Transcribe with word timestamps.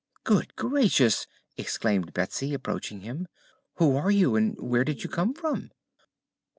"Good 0.23 0.55
gracious!" 0.55 1.27
exclaimed 1.57 2.11
Betsy, 2.13 2.55
approaching 2.55 3.01
him. 3.01 3.27
"Who 3.75 3.95
are 3.97 4.09
you, 4.09 4.35
and 4.35 4.59
where 4.59 4.83
did 4.83 5.03
you 5.03 5.09
come 5.11 5.35
from?" 5.35 5.69